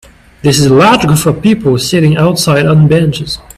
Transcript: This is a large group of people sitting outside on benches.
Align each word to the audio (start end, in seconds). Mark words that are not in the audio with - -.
This 0.41 0.57
is 0.59 0.65
a 0.65 0.73
large 0.73 1.05
group 1.05 1.23
of 1.27 1.43
people 1.43 1.77
sitting 1.77 2.17
outside 2.17 2.65
on 2.65 2.87
benches. 2.87 3.37